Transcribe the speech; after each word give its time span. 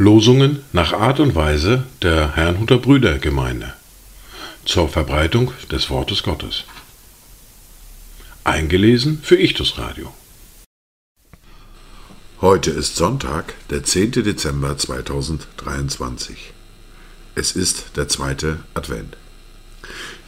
Losungen 0.00 0.60
nach 0.72 0.94
Art 0.94 1.20
und 1.20 1.34
Weise 1.34 1.84
der 2.00 2.34
Herrnhuter 2.34 2.78
Brüdergemeinde 2.78 3.74
zur 4.64 4.88
Verbreitung 4.88 5.52
des 5.70 5.90
Wortes 5.90 6.22
Gottes. 6.22 6.64
Eingelesen 8.42 9.20
für 9.22 9.36
Ichtus 9.36 9.76
Radio. 9.76 10.10
Heute 12.40 12.70
ist 12.70 12.96
Sonntag, 12.96 13.52
der 13.68 13.84
10. 13.84 14.12
Dezember 14.12 14.78
2023. 14.78 16.54
Es 17.34 17.52
ist 17.52 17.98
der 17.98 18.08
zweite 18.08 18.60
Advent. 18.72 19.18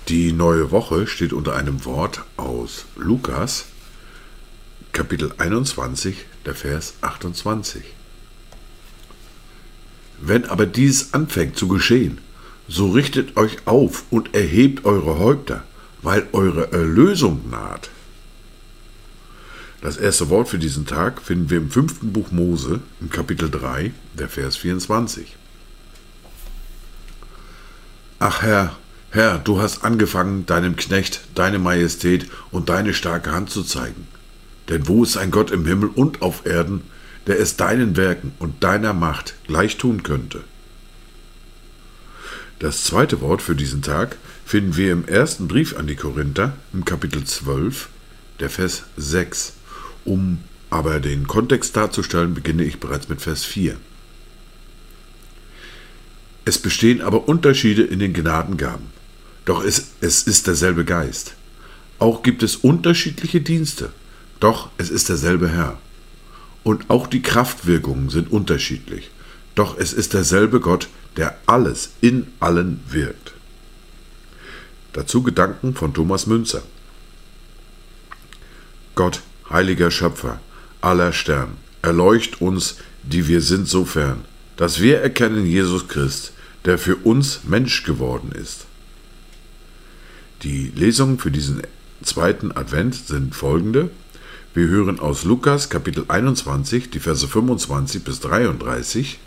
Die 0.08 0.32
neue 0.32 0.70
Woche 0.70 1.06
steht 1.06 1.32
unter 1.32 1.56
einem 1.56 1.86
Wort 1.86 2.20
aus 2.36 2.84
Lukas, 2.96 3.64
Kapitel 4.92 5.32
21, 5.38 6.26
der 6.44 6.54
Vers 6.54 6.92
28. 7.00 7.82
Wenn 10.24 10.46
aber 10.46 10.66
dies 10.66 11.14
anfängt 11.14 11.56
zu 11.56 11.66
geschehen, 11.66 12.18
so 12.68 12.90
richtet 12.90 13.36
euch 13.36 13.66
auf 13.66 14.04
und 14.10 14.34
erhebt 14.34 14.84
eure 14.84 15.18
Häupter, 15.18 15.64
weil 16.00 16.28
eure 16.32 16.72
Erlösung 16.72 17.50
naht. 17.50 17.90
Das 19.80 19.96
erste 19.96 20.30
Wort 20.30 20.48
für 20.48 20.60
diesen 20.60 20.86
Tag 20.86 21.20
finden 21.20 21.50
wir 21.50 21.58
im 21.58 21.72
fünften 21.72 22.12
Buch 22.12 22.30
Mose, 22.30 22.78
im 23.00 23.10
Kapitel 23.10 23.50
3, 23.50 23.92
der 24.14 24.28
Vers 24.28 24.56
24. 24.56 25.36
Ach 28.20 28.42
Herr, 28.42 28.76
Herr, 29.10 29.38
du 29.38 29.60
hast 29.60 29.84
angefangen, 29.84 30.46
deinem 30.46 30.76
Knecht 30.76 31.22
deine 31.34 31.58
Majestät 31.58 32.30
und 32.52 32.68
deine 32.68 32.94
starke 32.94 33.32
Hand 33.32 33.50
zu 33.50 33.64
zeigen. 33.64 34.06
Denn 34.68 34.86
wo 34.86 35.02
ist 35.02 35.16
ein 35.16 35.32
Gott 35.32 35.50
im 35.50 35.66
Himmel 35.66 35.88
und 35.92 36.22
auf 36.22 36.46
Erden, 36.46 36.82
der 37.26 37.38
es 37.38 37.56
deinen 37.56 37.96
Werken 37.96 38.32
und 38.38 38.62
deiner 38.64 38.92
Macht 38.92 39.34
gleich 39.46 39.76
tun 39.76 40.02
könnte. 40.02 40.42
Das 42.58 42.84
zweite 42.84 43.20
Wort 43.20 43.42
für 43.42 43.56
diesen 43.56 43.82
Tag 43.82 44.16
finden 44.44 44.76
wir 44.76 44.92
im 44.92 45.06
ersten 45.06 45.48
Brief 45.48 45.76
an 45.76 45.86
die 45.86 45.96
Korinther 45.96 46.52
im 46.72 46.84
Kapitel 46.84 47.24
12, 47.24 47.88
der 48.38 48.50
Vers 48.50 48.84
6. 48.96 49.54
Um 50.04 50.38
aber 50.70 51.00
den 51.00 51.26
Kontext 51.26 51.76
darzustellen, 51.76 52.34
beginne 52.34 52.64
ich 52.64 52.80
bereits 52.80 53.08
mit 53.08 53.20
Vers 53.20 53.44
4. 53.44 53.76
Es 56.44 56.58
bestehen 56.58 57.02
aber 57.02 57.28
Unterschiede 57.28 57.82
in 57.82 57.98
den 57.98 58.12
Gnadengaben, 58.12 58.86
doch 59.44 59.64
es, 59.64 59.88
es 60.00 60.22
ist 60.22 60.46
derselbe 60.46 60.84
Geist. 60.84 61.34
Auch 61.98 62.22
gibt 62.22 62.42
es 62.42 62.56
unterschiedliche 62.56 63.40
Dienste, 63.40 63.92
doch 64.40 64.70
es 64.78 64.90
ist 64.90 65.08
derselbe 65.08 65.48
Herr. 65.48 65.78
Und 66.64 66.90
auch 66.90 67.06
die 67.06 67.22
Kraftwirkungen 67.22 68.08
sind 68.08 68.30
unterschiedlich. 68.30 69.10
Doch 69.54 69.76
es 69.78 69.92
ist 69.92 70.14
derselbe 70.14 70.60
Gott, 70.60 70.88
der 71.16 71.36
alles 71.46 71.90
in 72.00 72.28
allen 72.40 72.80
wirkt. 72.88 73.34
Dazu 74.92 75.22
Gedanken 75.22 75.74
von 75.74 75.92
Thomas 75.94 76.26
Münzer. 76.26 76.62
Gott, 78.94 79.22
heiliger 79.50 79.90
Schöpfer 79.90 80.40
aller 80.82 81.12
Stern, 81.12 81.56
erleucht 81.80 82.40
uns, 82.40 82.76
die 83.02 83.28
wir 83.28 83.40
sind, 83.40 83.68
so 83.68 83.84
fern, 83.84 84.24
dass 84.56 84.80
wir 84.80 85.00
erkennen 85.00 85.46
Jesus 85.46 85.88
Christ, 85.88 86.32
der 86.64 86.78
für 86.78 86.96
uns 86.96 87.40
Mensch 87.44 87.84
geworden 87.84 88.32
ist. 88.32 88.66
Die 90.42 90.72
Lesungen 90.74 91.18
für 91.18 91.30
diesen 91.30 91.62
zweiten 92.02 92.52
Advent 92.52 92.94
sind 92.94 93.34
folgende. 93.34 93.90
Wir 94.54 94.68
hören 94.68 95.00
aus 95.00 95.24
Lukas 95.24 95.70
Kapitel 95.70 96.04
21, 96.08 96.90
die 96.90 96.98
Verse 96.98 97.26
25 97.26 98.04
bis 98.04 98.20
33, 98.20 99.18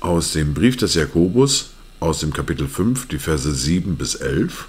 aus 0.00 0.32
dem 0.32 0.52
Brief 0.52 0.76
des 0.76 0.92
Jakobus 0.92 1.70
aus 1.98 2.20
dem 2.20 2.30
Kapitel 2.34 2.68
5, 2.68 3.08
die 3.08 3.16
Verse 3.16 3.50
7 3.50 3.96
bis 3.96 4.14
11. 4.16 4.68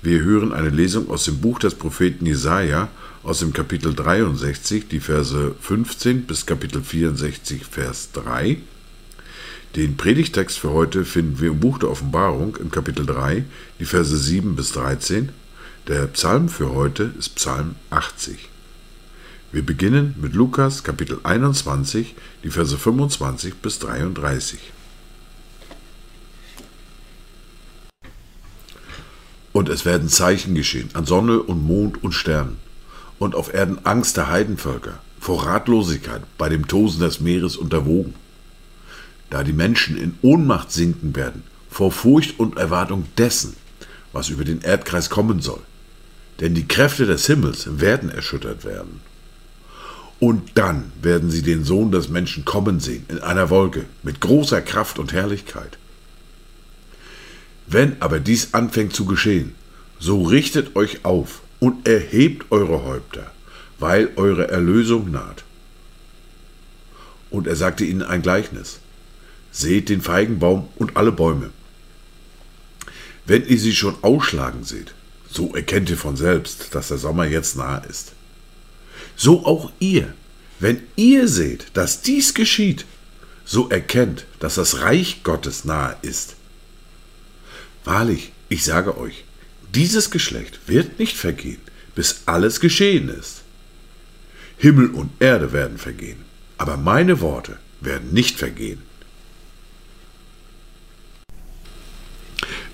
Wir 0.00 0.22
hören 0.22 0.54
eine 0.54 0.70
Lesung 0.70 1.10
aus 1.10 1.26
dem 1.26 1.42
Buch 1.42 1.58
des 1.58 1.74
Propheten 1.74 2.24
Jesaja 2.24 2.88
aus 3.22 3.40
dem 3.40 3.52
Kapitel 3.52 3.94
63, 3.94 4.88
die 4.88 5.00
Verse 5.00 5.54
15 5.60 6.22
bis 6.22 6.46
Kapitel 6.46 6.82
64, 6.82 7.66
Vers 7.66 8.08
3. 8.12 8.56
Den 9.76 9.98
Predigtext 9.98 10.58
für 10.58 10.70
heute 10.70 11.04
finden 11.04 11.42
wir 11.42 11.50
im 11.50 11.60
Buch 11.60 11.76
der 11.76 11.90
Offenbarung 11.90 12.56
im 12.56 12.70
Kapitel 12.70 13.04
3, 13.04 13.44
die 13.80 13.84
Verse 13.84 14.16
7 14.16 14.56
bis 14.56 14.72
13 14.72 15.28
der 15.86 16.06
Psalm 16.06 16.48
für 16.48 16.72
heute 16.72 17.12
ist 17.18 17.34
Psalm 17.34 17.74
80. 17.90 18.48
Wir 19.52 19.64
beginnen 19.64 20.14
mit 20.18 20.32
Lukas 20.32 20.82
Kapitel 20.82 21.20
21, 21.24 22.14
die 22.42 22.48
Verse 22.48 22.78
25 22.78 23.56
bis 23.56 23.80
33. 23.80 24.58
Und 29.52 29.68
es 29.68 29.84
werden 29.84 30.08
Zeichen 30.08 30.54
geschehen 30.54 30.88
an 30.94 31.04
Sonne 31.04 31.40
und 31.40 31.66
Mond 31.66 32.02
und 32.02 32.12
Sternen, 32.12 32.56
und 33.18 33.34
auf 33.34 33.52
Erden 33.52 33.84
Angst 33.84 34.16
der 34.16 34.30
Heidenvölker, 34.30 35.00
vor 35.20 35.44
Ratlosigkeit 35.44 36.22
bei 36.38 36.48
dem 36.48 36.66
Tosen 36.66 37.00
des 37.00 37.20
Meeres 37.20 37.58
unterwogen. 37.58 38.14
Da 39.28 39.44
die 39.44 39.52
Menschen 39.52 39.98
in 39.98 40.18
Ohnmacht 40.22 40.72
sinken 40.72 41.14
werden, 41.14 41.42
vor 41.68 41.92
Furcht 41.92 42.40
und 42.40 42.56
Erwartung 42.56 43.04
dessen, 43.18 43.54
was 44.14 44.30
über 44.30 44.44
den 44.44 44.62
Erdkreis 44.62 45.10
kommen 45.10 45.42
soll 45.42 45.60
denn 46.40 46.54
die 46.54 46.66
Kräfte 46.66 47.06
des 47.06 47.26
Himmels 47.26 47.80
werden 47.80 48.10
erschüttert 48.10 48.64
werden. 48.64 49.00
Und 50.20 50.52
dann 50.54 50.92
werden 51.02 51.30
sie 51.30 51.42
den 51.42 51.64
Sohn 51.64 51.90
des 51.90 52.08
Menschen 52.08 52.44
kommen 52.44 52.80
sehen 52.80 53.04
in 53.08 53.18
einer 53.18 53.50
Wolke 53.50 53.84
mit 54.02 54.20
großer 54.20 54.62
Kraft 54.62 54.98
und 54.98 55.12
Herrlichkeit. 55.12 55.76
Wenn 57.66 57.96
aber 58.00 58.20
dies 58.20 58.54
anfängt 58.54 58.94
zu 58.94 59.06
geschehen, 59.06 59.54
so 59.98 60.22
richtet 60.22 60.76
euch 60.76 61.04
auf 61.04 61.42
und 61.60 61.88
erhebt 61.88 62.46
eure 62.50 62.84
Häupter, 62.84 63.30
weil 63.78 64.10
eure 64.16 64.48
Erlösung 64.48 65.10
naht. 65.10 65.44
Und 67.30 67.46
er 67.46 67.56
sagte 67.56 67.84
ihnen 67.84 68.02
ein 68.02 68.22
Gleichnis. 68.22 68.80
Seht 69.50 69.88
den 69.88 70.02
Feigenbaum 70.02 70.68
und 70.76 70.96
alle 70.96 71.12
Bäume. 71.12 71.50
Wenn 73.24 73.46
ihr 73.46 73.58
sie 73.58 73.74
schon 73.74 73.96
ausschlagen 74.02 74.64
seht, 74.64 74.94
so 75.34 75.52
erkennt 75.52 75.90
ihr 75.90 75.96
von 75.96 76.16
selbst, 76.16 76.74
dass 76.74 76.88
der 76.88 76.98
Sommer 76.98 77.26
jetzt 77.26 77.56
nahe 77.56 77.82
ist. 77.88 78.12
So 79.16 79.44
auch 79.44 79.72
ihr, 79.80 80.14
wenn 80.60 80.82
ihr 80.94 81.26
seht, 81.26 81.66
dass 81.74 82.02
dies 82.02 82.34
geschieht, 82.34 82.84
so 83.44 83.68
erkennt, 83.68 84.26
dass 84.38 84.54
das 84.54 84.80
Reich 84.80 85.24
Gottes 85.24 85.64
nahe 85.64 85.96
ist. 86.02 86.36
Wahrlich, 87.84 88.32
ich 88.48 88.64
sage 88.64 88.96
euch, 88.96 89.24
dieses 89.74 90.10
Geschlecht 90.10 90.60
wird 90.66 91.00
nicht 91.00 91.16
vergehen, 91.16 91.60
bis 91.96 92.22
alles 92.26 92.60
geschehen 92.60 93.08
ist. 93.08 93.42
Himmel 94.56 94.90
und 94.90 95.10
Erde 95.20 95.52
werden 95.52 95.78
vergehen, 95.78 96.24
aber 96.58 96.76
meine 96.76 97.20
Worte 97.20 97.58
werden 97.80 98.12
nicht 98.12 98.38
vergehen. 98.38 98.82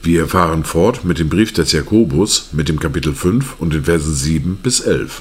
Wir 0.02 0.28
fahren 0.28 0.64
fort 0.64 1.04
mit 1.04 1.18
dem 1.18 1.28
Brief 1.28 1.52
des 1.52 1.72
Jakobus 1.72 2.48
mit 2.52 2.70
dem 2.70 2.80
Kapitel 2.80 3.14
5 3.14 3.56
und 3.60 3.74
den 3.74 3.84
Versen 3.84 4.14
7 4.14 4.56
bis 4.56 4.80
11. 4.80 5.20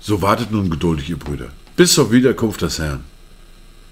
So 0.00 0.22
wartet 0.22 0.52
nun 0.52 0.70
geduldig, 0.70 1.10
ihr 1.10 1.18
Brüder, 1.18 1.48
bis 1.74 1.94
zur 1.94 2.12
Wiederkunft 2.12 2.62
des 2.62 2.78
Herrn. 2.78 3.02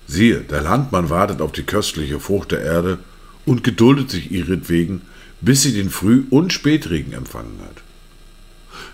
Siehe, 0.06 0.42
der 0.42 0.62
Landmann 0.62 1.10
wartet 1.10 1.40
auf 1.40 1.50
die 1.50 1.64
köstliche 1.64 2.20
Frucht 2.20 2.52
der 2.52 2.62
Erde 2.62 3.00
und 3.46 3.64
geduldet 3.64 4.12
sich 4.12 4.30
ihretwegen, 4.30 5.02
bis 5.40 5.62
sie 5.62 5.72
den 5.72 5.90
Früh- 5.90 6.22
und 6.30 6.52
Spätregen 6.52 7.14
empfangen 7.14 7.58
hat. 7.62 7.82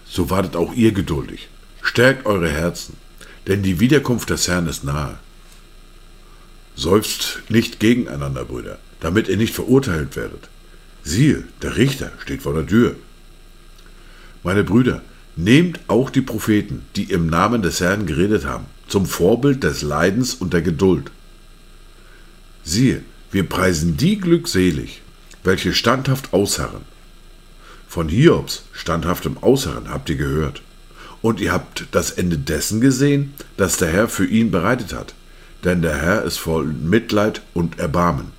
So 0.06 0.30
wartet 0.30 0.56
auch 0.56 0.72
ihr 0.72 0.92
geduldig, 0.92 1.50
stärkt 1.82 2.24
eure 2.24 2.48
Herzen, 2.48 2.96
denn 3.48 3.62
die 3.62 3.80
Wiederkunft 3.80 4.30
des 4.30 4.48
Herrn 4.48 4.66
ist 4.66 4.82
nahe. 4.82 5.18
Seufzt 6.76 7.42
nicht 7.48 7.80
gegeneinander, 7.80 8.44
Brüder, 8.44 8.78
damit 9.00 9.28
ihr 9.28 9.36
nicht 9.36 9.54
verurteilt 9.54 10.16
werdet. 10.16 10.48
Siehe, 11.02 11.44
der 11.62 11.76
Richter 11.76 12.12
steht 12.18 12.42
vor 12.42 12.54
der 12.54 12.66
Tür. 12.66 12.96
Meine 14.42 14.64
Brüder, 14.64 15.02
nehmt 15.36 15.80
auch 15.88 16.10
die 16.10 16.20
Propheten, 16.20 16.82
die 16.96 17.04
im 17.04 17.26
Namen 17.26 17.62
des 17.62 17.80
Herrn 17.80 18.06
geredet 18.06 18.44
haben, 18.44 18.66
zum 18.88 19.06
Vorbild 19.06 19.62
des 19.64 19.82
Leidens 19.82 20.34
und 20.34 20.52
der 20.52 20.62
Geduld. 20.62 21.10
Siehe, 22.64 23.02
wir 23.30 23.48
preisen 23.48 23.96
die 23.96 24.18
glückselig, 24.18 25.02
welche 25.44 25.72
standhaft 25.72 26.32
ausharren. 26.32 26.82
Von 27.88 28.08
Hiobs 28.08 28.64
standhaftem 28.72 29.38
Ausharren 29.38 29.88
habt 29.88 30.10
ihr 30.10 30.16
gehört. 30.16 30.62
Und 31.22 31.40
ihr 31.40 31.52
habt 31.52 31.86
das 31.90 32.12
Ende 32.12 32.38
dessen 32.38 32.80
gesehen, 32.80 33.34
das 33.58 33.76
der 33.76 33.88
Herr 33.88 34.08
für 34.08 34.24
ihn 34.24 34.50
bereitet 34.50 34.94
hat 34.94 35.14
denn 35.64 35.82
der 35.82 35.96
Herr 35.96 36.24
ist 36.24 36.38
voll 36.38 36.66
Mitleid 36.66 37.42
und 37.54 37.78
Erbarmen. 37.78 38.32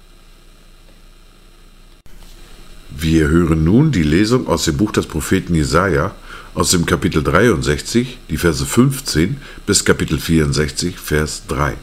Wir 2.90 3.30
hören 3.30 3.64
nun 3.64 3.92
die 3.92 4.04
Lesung 4.04 4.48
aus 4.48 4.66
dem 4.66 4.78
Buch 4.78 4.92
des 4.92 5.08
Propheten 5.08 5.56
Jesaja 5.56 6.14
aus 6.54 6.72
dem 6.72 6.86
Kapitel 6.86 7.24
63, 7.24 8.20
die 8.30 8.38
Verse 8.38 8.66
15 8.66 9.38
bis 9.66 9.86
Kapitel 9.86 10.20
64, 10.20 11.00
Vers 11.00 11.44
3. 11.48 11.76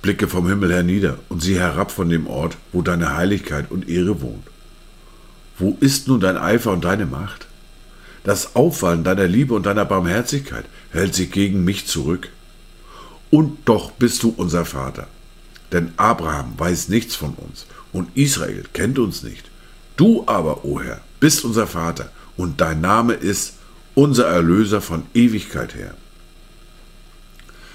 Blicke 0.00 0.28
vom 0.28 0.48
Himmel 0.48 0.72
hernieder 0.72 1.18
und 1.28 1.42
sieh 1.42 1.58
herab 1.58 1.90
von 1.90 2.08
dem 2.08 2.26
Ort, 2.26 2.56
wo 2.72 2.80
deine 2.80 3.16
Heiligkeit 3.16 3.70
und 3.70 3.88
Ehre 3.88 4.20
wohnt. 4.22 4.46
Wo 5.58 5.76
ist 5.80 6.08
nun 6.08 6.20
dein 6.20 6.36
Eifer 6.36 6.72
und 6.72 6.84
deine 6.84 7.06
Macht? 7.06 7.45
Das 8.26 8.56
Aufwallen 8.56 9.04
deiner 9.04 9.28
Liebe 9.28 9.54
und 9.54 9.66
deiner 9.66 9.84
Barmherzigkeit 9.84 10.64
hält 10.90 11.14
sich 11.14 11.30
gegen 11.30 11.62
mich 11.62 11.86
zurück. 11.86 12.28
Und 13.30 13.58
doch 13.66 13.92
bist 13.92 14.24
du 14.24 14.34
unser 14.36 14.64
Vater. 14.64 15.06
Denn 15.70 15.92
Abraham 15.96 16.54
weiß 16.56 16.88
nichts 16.88 17.14
von 17.14 17.34
uns 17.34 17.66
und 17.92 18.16
Israel 18.16 18.64
kennt 18.72 18.98
uns 18.98 19.22
nicht. 19.22 19.48
Du 19.96 20.24
aber, 20.26 20.64
o 20.64 20.72
oh 20.72 20.80
Herr, 20.80 21.02
bist 21.20 21.44
unser 21.44 21.68
Vater 21.68 22.10
und 22.36 22.60
dein 22.60 22.80
Name 22.80 23.12
ist 23.12 23.58
unser 23.94 24.26
Erlöser 24.26 24.80
von 24.80 25.04
Ewigkeit 25.14 25.76
her. 25.76 25.94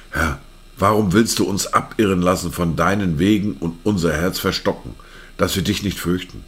Herr, 0.09 0.39
warum 0.77 1.13
willst 1.13 1.39
du 1.39 1.45
uns 1.45 1.67
abirren 1.67 2.21
lassen 2.21 2.51
von 2.51 2.75
deinen 2.75 3.19
Wegen 3.19 3.53
und 3.53 3.77
unser 3.85 4.11
Herz 4.11 4.37
verstocken, 4.37 4.95
dass 5.37 5.55
wir 5.55 5.63
dich 5.63 5.81
nicht 5.81 5.97
fürchten? 5.97 6.43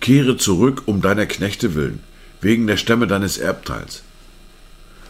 Kehre 0.00 0.36
zurück 0.36 0.84
um 0.86 1.02
deiner 1.02 1.26
Knechte 1.26 1.74
willen, 1.74 1.98
wegen 2.42 2.66
der 2.66 2.76
Stämme 2.76 3.06
deines 3.06 3.38
Erbteils. 3.38 4.02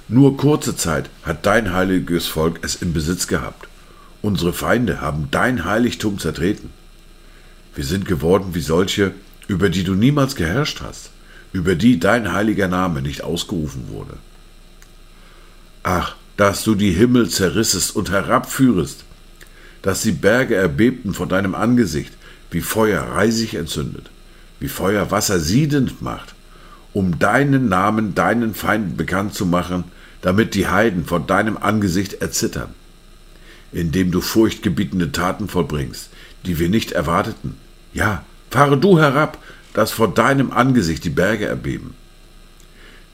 Nur 0.06 0.36
kurze 0.36 0.76
Zeit 0.76 1.08
hat 1.22 1.46
dein 1.46 1.72
heiliges 1.72 2.26
Volk 2.26 2.60
es 2.62 2.76
im 2.76 2.92
Besitz 2.92 3.26
gehabt. 3.26 3.66
Unsere 4.20 4.52
Feinde 4.52 5.00
haben 5.00 5.28
dein 5.30 5.64
Heiligtum 5.64 6.18
zertreten. 6.18 6.70
Wir 7.74 7.84
sind 7.84 8.04
geworden 8.04 8.54
wie 8.54 8.60
solche, 8.60 9.12
über 9.48 9.70
die 9.70 9.82
du 9.82 9.94
niemals 9.94 10.36
geherrscht 10.36 10.82
hast, 10.82 11.10
über 11.52 11.74
die 11.74 11.98
dein 11.98 12.32
heiliger 12.32 12.68
Name 12.68 13.02
nicht 13.02 13.24
ausgerufen 13.24 13.88
wurde. 13.88 14.14
Ach, 15.82 16.14
dass 16.36 16.62
du 16.64 16.74
die 16.74 16.92
Himmel 16.92 17.28
zerrissest 17.28 17.96
und 17.96 18.10
herabführest, 18.10 19.04
dass 19.80 20.02
die 20.02 20.12
Berge 20.12 20.54
erbebten 20.54 21.14
vor 21.14 21.26
deinem 21.26 21.54
Angesicht, 21.54 22.12
wie 22.50 22.60
Feuer 22.60 23.02
reisig 23.02 23.54
entzündet, 23.54 24.10
wie 24.60 24.68
Feuer 24.68 25.10
Wasser 25.10 25.40
siedend 25.40 26.02
macht, 26.02 26.34
um 26.92 27.18
deinen 27.18 27.68
Namen 27.68 28.14
deinen 28.14 28.54
Feinden 28.54 28.96
bekannt 28.96 29.34
zu 29.34 29.46
machen, 29.46 29.84
damit 30.20 30.54
die 30.54 30.68
Heiden 30.68 31.04
vor 31.04 31.20
deinem 31.20 31.56
Angesicht 31.56 32.14
erzittern, 32.14 32.74
indem 33.72 34.10
du 34.10 34.20
furchtgebietende 34.20 35.12
Taten 35.12 35.48
vollbringst, 35.48 36.10
die 36.46 36.58
wir 36.58 36.68
nicht 36.68 36.92
erwarteten. 36.92 37.56
Ja, 37.92 38.24
fahre 38.50 38.78
du 38.78 38.98
herab, 38.98 39.38
dass 39.74 39.90
vor 39.90 40.12
deinem 40.12 40.52
Angesicht 40.52 41.04
die 41.04 41.10
Berge 41.10 41.46
erbeben. 41.46 41.94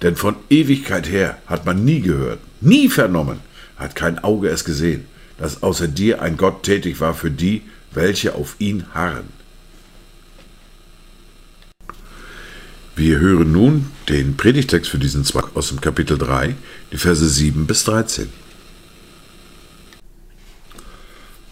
Denn 0.02 0.16
von 0.16 0.36
Ewigkeit 0.50 1.08
her 1.08 1.38
hat 1.46 1.66
man 1.66 1.84
nie 1.84 2.00
gehört, 2.00 2.40
nie 2.60 2.88
vernommen, 2.88 3.40
hat 3.76 3.94
kein 3.94 4.18
Auge 4.22 4.48
es 4.48 4.64
gesehen, 4.64 5.06
dass 5.38 5.62
außer 5.62 5.88
dir 5.88 6.20
ein 6.20 6.36
Gott 6.36 6.62
tätig 6.64 7.00
war 7.00 7.14
für 7.14 7.30
die, 7.30 7.62
welche 7.92 8.34
auf 8.34 8.56
ihn 8.58 8.84
harren. 8.92 9.37
Wir 12.98 13.20
hören 13.20 13.52
nun 13.52 13.92
den 14.08 14.36
Predigtext 14.36 14.90
für 14.90 14.98
diesen 14.98 15.24
Zweig 15.24 15.54
aus 15.54 15.68
dem 15.68 15.80
Kapitel 15.80 16.18
3, 16.18 16.56
die 16.90 16.96
Verse 16.96 17.28
7 17.28 17.64
bis 17.64 17.84
13. 17.84 18.28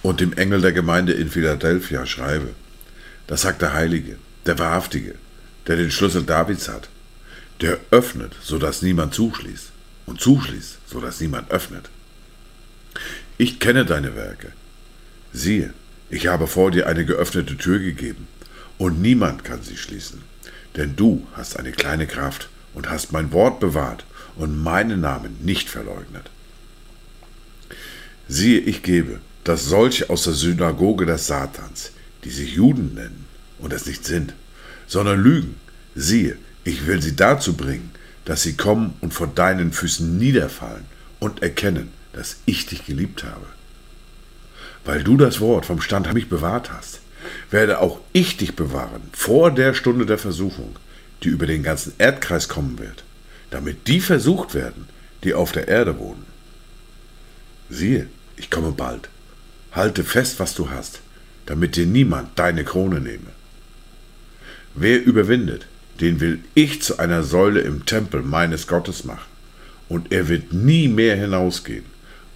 Und 0.02 0.18
dem 0.18 0.32
Engel 0.32 0.60
der 0.60 0.72
Gemeinde 0.72 1.12
in 1.12 1.30
Philadelphia 1.30 2.04
schreibe, 2.04 2.50
das 3.28 3.42
sagt 3.42 3.62
der 3.62 3.74
Heilige, 3.74 4.16
der 4.44 4.58
Wahrhaftige, 4.58 5.14
der 5.68 5.76
den 5.76 5.92
Schlüssel 5.92 6.24
Davids 6.24 6.68
hat, 6.68 6.88
der 7.60 7.78
öffnet, 7.92 8.32
so 8.42 8.58
dass 8.58 8.82
niemand 8.82 9.14
zuschließt, 9.14 9.70
und 10.06 10.20
zuschließt, 10.20 10.78
so 10.88 11.00
dass 11.00 11.20
niemand 11.20 11.52
öffnet. 11.52 11.90
Ich 13.38 13.60
kenne 13.60 13.84
deine 13.84 14.16
Werke. 14.16 14.50
Siehe, 15.32 15.72
ich 16.10 16.26
habe 16.26 16.48
vor 16.48 16.72
dir 16.72 16.88
eine 16.88 17.04
geöffnete 17.04 17.56
Tür 17.56 17.78
gegeben, 17.78 18.26
und 18.78 19.00
niemand 19.00 19.44
kann 19.44 19.62
sie 19.62 19.76
schließen. 19.76 20.24
Denn 20.76 20.96
du 20.96 21.26
hast 21.32 21.58
eine 21.58 21.72
kleine 21.72 22.06
Kraft 22.06 22.48
und 22.74 22.90
hast 22.90 23.12
mein 23.12 23.32
Wort 23.32 23.60
bewahrt 23.60 24.04
und 24.36 24.62
meinen 24.62 25.00
Namen 25.00 25.38
nicht 25.42 25.68
verleugnet. 25.70 26.30
Siehe, 28.28 28.60
ich 28.60 28.82
gebe, 28.82 29.20
dass 29.44 29.64
solche 29.64 30.10
aus 30.10 30.24
der 30.24 30.34
Synagoge 30.34 31.06
des 31.06 31.26
Satans, 31.26 31.92
die 32.24 32.30
sich 32.30 32.54
Juden 32.54 32.94
nennen 32.94 33.26
und 33.58 33.72
es 33.72 33.86
nicht 33.86 34.04
sind, 34.04 34.34
sondern 34.86 35.20
lügen, 35.20 35.56
siehe, 35.94 36.36
ich 36.64 36.86
will 36.86 37.00
sie 37.00 37.16
dazu 37.16 37.54
bringen, 37.54 37.90
dass 38.24 38.42
sie 38.42 38.54
kommen 38.54 38.94
und 39.00 39.14
vor 39.14 39.28
deinen 39.28 39.72
Füßen 39.72 40.18
niederfallen 40.18 40.84
und 41.20 41.42
erkennen, 41.42 41.90
dass 42.12 42.36
ich 42.44 42.66
dich 42.66 42.84
geliebt 42.84 43.24
habe. 43.24 43.46
Weil 44.84 45.04
du 45.04 45.16
das 45.16 45.40
Wort 45.40 45.66
vom 45.66 45.80
Stand 45.80 46.12
mich 46.12 46.28
bewahrt 46.28 46.72
hast, 46.72 47.00
werde 47.50 47.80
auch 47.80 48.00
ich 48.12 48.36
dich 48.36 48.56
bewahren 48.56 49.02
vor 49.12 49.50
der 49.50 49.74
Stunde 49.74 50.06
der 50.06 50.18
Versuchung, 50.18 50.76
die 51.22 51.28
über 51.28 51.46
den 51.46 51.62
ganzen 51.62 51.92
Erdkreis 51.98 52.48
kommen 52.48 52.78
wird, 52.78 53.04
damit 53.50 53.88
die 53.88 54.00
versucht 54.00 54.54
werden, 54.54 54.88
die 55.24 55.34
auf 55.34 55.52
der 55.52 55.68
Erde 55.68 55.98
wohnen. 55.98 56.26
Siehe, 57.70 58.08
ich 58.36 58.50
komme 58.50 58.72
bald. 58.72 59.08
Halte 59.72 60.04
fest, 60.04 60.38
was 60.38 60.54
du 60.54 60.70
hast, 60.70 61.00
damit 61.46 61.76
dir 61.76 61.86
niemand 61.86 62.38
deine 62.38 62.64
Krone 62.64 63.00
nehme. 63.00 63.30
Wer 64.74 65.02
überwindet, 65.04 65.66
den 66.00 66.20
will 66.20 66.40
ich 66.54 66.82
zu 66.82 66.98
einer 66.98 67.22
Säule 67.22 67.60
im 67.60 67.86
Tempel 67.86 68.22
meines 68.22 68.66
Gottes 68.66 69.04
machen, 69.04 69.30
und 69.88 70.12
er 70.12 70.28
wird 70.28 70.52
nie 70.52 70.88
mehr 70.88 71.16
hinausgehen, 71.16 71.84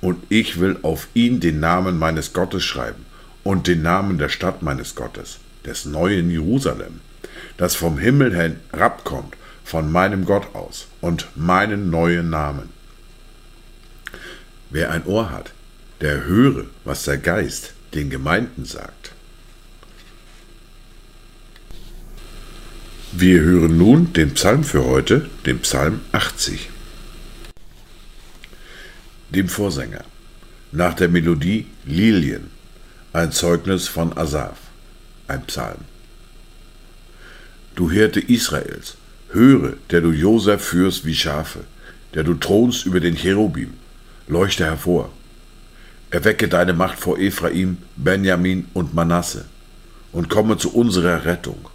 und 0.01 0.23
ich 0.31 0.61
will 0.61 0.79
auf 0.83 1.09
ihn 1.15 1.41
den 1.41 1.61
Namen 1.61 1.99
meines 1.99 2.33
Gottes 2.33 2.65
schreiben, 2.65 3.05
und 3.45 3.67
den 3.67 3.83
Namen 3.83 4.19
der 4.19 4.29
Stadt 4.29 4.63
meines 4.63 4.95
Gottes, 4.95 5.39
des 5.65 5.85
neuen 5.85 6.31
Jerusalem, 6.31 7.01
das 7.57 7.75
vom 7.75 7.99
Himmel 7.99 8.35
herabkommt, 8.73 9.37
von 9.65 9.91
meinem 9.91 10.25
Gott 10.25 10.55
aus, 10.55 10.89
und 11.01 11.29
meinen 11.37 11.91
neuen 11.91 12.31
Namen. 12.31 12.71
Wer 14.71 14.91
ein 14.91 15.05
Ohr 15.05 15.31
hat, 15.31 15.53
der 16.01 16.25
höre, 16.25 16.67
was 16.85 17.05
der 17.05 17.19
Geist 17.19 17.75
den 17.95 18.11
Gemeinden 18.11 18.65
sagt. 18.65 19.13
Wir 23.13 23.41
hören 23.41 23.77
nun 23.77 24.13
den 24.13 24.35
Psalm 24.35 24.63
für 24.63 24.85
heute, 24.85 25.29
den 25.45 25.59
Psalm 25.61 26.01
80. 26.13 26.71
Dem 29.31 29.49
Vorsänger. 29.49 30.05
Nach 30.73 30.95
der 30.95 31.09
Melodie 31.09 31.67
Lilien 31.85 32.51
ein 33.13 33.33
Zeugnis 33.33 33.89
von 33.89 34.17
Asaf, 34.17 34.57
ein 35.27 35.43
Psalm. 35.47 35.79
Du 37.75 37.91
Hirte 37.91 38.21
Israels, 38.21 38.97
höre, 39.31 39.75
der 39.91 40.01
du 40.01 40.13
Josef 40.13 40.63
führst 40.63 41.05
wie 41.05 41.15
Schafe, 41.15 41.61
der 42.15 42.23
du 42.23 42.35
thronst 42.35 42.87
über 42.87 43.01
den 43.01 43.17
Cherubim, 43.17 43.75
leuchte 44.29 44.65
hervor. 44.65 45.11
Erwecke 46.11 46.49
deine 46.49 46.73
Macht 46.73 46.99
vor 46.99 47.19
Ephraim, 47.19 47.79
Benjamin 47.97 48.69
und 48.75 48.95
Manasse 48.95 49.45
und 50.13 50.29
komme 50.29 50.57
zu 50.59 50.73
unserer 50.73 51.25
Rettung. 51.25 51.69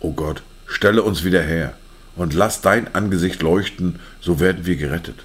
O 0.00 0.12
Gott, 0.12 0.42
stelle 0.66 1.02
uns 1.02 1.22
wieder 1.22 1.42
her 1.42 1.74
und 2.16 2.34
lass 2.34 2.60
dein 2.60 2.92
Angesicht 2.94 3.42
leuchten, 3.42 4.00
so 4.20 4.40
werden 4.40 4.66
wir 4.66 4.76
gerettet. 4.76 5.20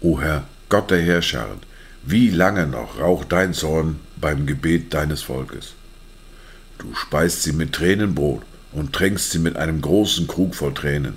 O 0.00 0.20
Herr, 0.20 0.44
Gott 0.68 0.90
der 0.90 1.00
Herrscharen, 1.00 1.60
wie 2.08 2.30
lange 2.30 2.68
noch 2.68 3.00
raucht 3.00 3.32
dein 3.32 3.52
Zorn 3.52 3.98
beim 4.16 4.46
Gebet 4.46 4.94
deines 4.94 5.22
Volkes? 5.22 5.74
Du 6.78 6.94
speist 6.94 7.42
sie 7.42 7.52
mit 7.52 7.72
Tränenbrot 7.72 8.42
und 8.70 8.92
tränkst 8.92 9.32
sie 9.32 9.40
mit 9.40 9.56
einem 9.56 9.80
großen 9.80 10.28
Krug 10.28 10.54
voll 10.54 10.72
Tränen. 10.72 11.14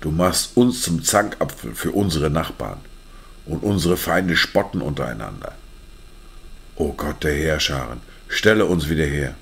Du 0.00 0.10
machst 0.10 0.56
uns 0.56 0.80
zum 0.80 1.04
Zankapfel 1.04 1.74
für 1.74 1.92
unsere 1.92 2.30
Nachbarn, 2.30 2.78
und 3.44 3.62
unsere 3.62 3.98
Feinde 3.98 4.36
spotten 4.36 4.80
untereinander. 4.80 5.52
O 6.76 6.92
Gott 6.92 7.22
der 7.22 7.34
Heerscharen, 7.34 8.00
stelle 8.28 8.64
uns 8.64 8.88
wieder 8.88 9.04
her 9.04 9.34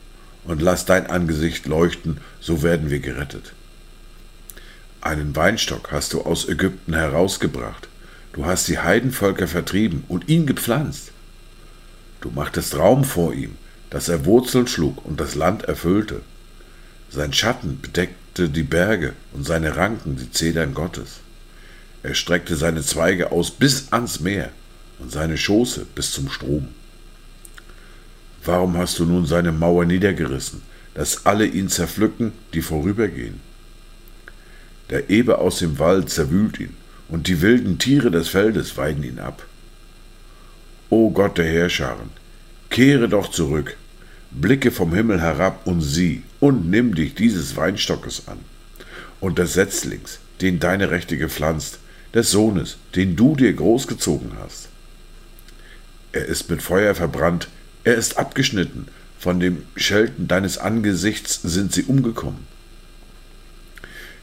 und 0.45 0.61
lass 0.61 0.85
dein 0.85 1.07
Angesicht 1.07 1.67
leuchten, 1.67 2.19
so 2.41 2.63
werden 2.63 2.91
wir 2.91 2.99
gerettet. 2.99 3.53
Einen 5.01 5.37
Weinstock 5.37 5.93
hast 5.93 6.13
du 6.13 6.23
aus 6.23 6.49
Ägypten 6.49 6.95
herausgebracht, 6.95 7.89
Du 8.33 8.47
hast 8.47 8.69
die 8.69 8.79
Heidenvölker 8.79 9.49
vertrieben 9.49 10.05
und 10.09 10.29
ihn 10.29 10.47
gepflanzt. 10.47 11.11
Du 12.21 12.31
machtest 12.31 12.77
Raum 12.77 13.05
vor 13.05 13.33
ihm, 13.35 13.57
dass 13.91 14.09
er 14.09 14.25
Wurzeln 14.25 14.69
schlug 14.69 15.05
und 15.05 15.19
das 15.19 15.35
Land 15.35 15.65
erfüllte. 15.65 16.23
Sein 17.11 17.33
Schatten 17.33 17.81
bedeckte 17.81 18.49
die 18.49 18.63
Berge 18.63 19.15
und 19.33 19.45
seine 19.45 19.77
Ranken 19.77 20.17
die 20.17 20.31
Zedern 20.31 20.75
Gottes. 20.75 21.21
Er 22.03 22.15
streckte 22.15 22.57
seine 22.57 22.83
Zweige 22.83 23.33
aus 23.33 23.51
bis 23.51 23.93
ans 23.93 24.21
Meer 24.21 24.51
und 25.01 25.11
seine 25.11 25.37
Schoße 25.37 25.87
bis 25.95 26.13
zum 26.13 26.31
Strom. 26.31 26.69
Warum 28.45 28.79
hast 28.79 28.99
du 28.99 29.05
nun 29.05 29.27
seine 29.27 29.53
Mauer 29.53 29.85
niedergerissen, 29.85 30.63
dass 30.95 31.27
alle 31.27 31.47
ihn 31.47 31.69
zerpflücken, 31.69 32.33
die 32.55 32.63
vorübergehen? 32.63 33.41
Der 34.89 35.11
Eber 35.11 35.41
aus 35.41 35.59
dem 35.59 35.79
Wald 35.79 36.11
zerwühlt 36.11 36.59
ihn, 36.59 36.77
und 37.11 37.27
die 37.27 37.41
wilden 37.43 37.79
Tiere 37.79 38.11
des 38.11 38.29
Feldes 38.29 38.77
weiden 38.77 39.03
ihn 39.03 39.19
ab. 39.19 39.45
O 40.89 41.11
Gott 41.11 41.39
der 41.39 41.47
Herrscharen, 41.47 42.11
kehre 42.71 43.09
doch 43.09 43.31
zurück, 43.31 43.77
blicke 44.31 44.71
vom 44.71 44.95
Himmel 44.95 45.21
herab 45.21 45.67
und 45.67 45.81
sieh, 45.81 46.23
und 46.39 46.71
nimm 46.71 46.95
dich 46.95 47.15
dieses 47.15 47.57
Weinstockes 47.57 48.29
an, 48.29 48.39
und 49.21 49.39
des 49.39 49.55
Setzlings, 49.55 50.21
den 50.41 50.59
deine 50.61 50.91
Rechte 50.91 51.17
gepflanzt, 51.17 51.79
des 52.15 52.31
Sohnes, 52.31 52.79
den 52.97 53.17
du 53.17 53.37
dir 53.37 53.53
großgezogen 53.53 54.33
hast. 54.43 54.69
Er 56.13 56.27
ist 56.27 56.51
mit 56.51 56.63
Feuer 56.63 56.95
verbrannt, 56.95 57.49
er 57.85 57.95
ist 57.95 58.19
abgeschnitten, 58.19 58.87
von 59.19 59.39
dem 59.39 59.65
Schelten 59.77 60.29
deines 60.29 60.59
Angesichts 60.59 61.41
sind 61.43 61.73
sie 61.73 61.85
umgekommen. 61.85 62.49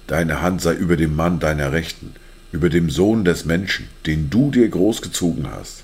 Deine 0.08 0.42
Hand 0.42 0.62
sei 0.62 0.74
über 0.74 0.98
dem 0.98 1.16
Mann 1.16 1.40
deiner 1.40 1.72
Rechten, 1.72 2.16
über 2.58 2.70
dem 2.70 2.90
Sohn 2.90 3.24
des 3.24 3.46
Menschen, 3.46 3.88
den 4.08 4.32
du 4.32 4.50
dir 4.50 4.68
großgezogen 4.68 5.48
hast. 5.52 5.84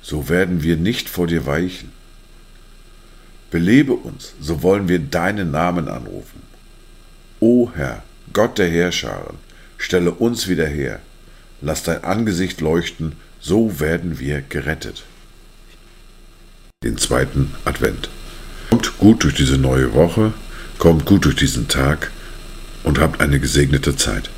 So 0.00 0.28
werden 0.28 0.62
wir 0.62 0.76
nicht 0.76 1.08
vor 1.08 1.26
dir 1.26 1.44
weichen. 1.44 1.90
Belebe 3.50 3.94
uns, 3.94 4.34
so 4.40 4.62
wollen 4.62 4.88
wir 4.88 5.00
deinen 5.00 5.50
Namen 5.50 5.88
anrufen. 5.88 6.42
O 7.40 7.70
Herr, 7.74 8.04
Gott 8.32 8.58
der 8.58 8.68
Heerscharen, 8.68 9.36
stelle 9.76 10.12
uns 10.12 10.46
wieder 10.46 10.66
her. 10.66 11.00
Lass 11.60 11.82
dein 11.82 12.04
Angesicht 12.04 12.60
leuchten, 12.60 13.16
so 13.40 13.80
werden 13.80 14.20
wir 14.20 14.40
gerettet 14.40 15.02
den 16.84 16.96
zweiten 16.96 17.52
Advent. 17.64 18.08
Kommt 18.70 18.98
gut 18.98 19.24
durch 19.24 19.34
diese 19.34 19.58
neue 19.58 19.94
Woche, 19.94 20.32
kommt 20.78 21.06
gut 21.06 21.24
durch 21.24 21.34
diesen 21.34 21.66
Tag 21.66 22.12
und 22.84 23.00
habt 23.00 23.20
eine 23.20 23.40
gesegnete 23.40 23.96
Zeit. 23.96 24.30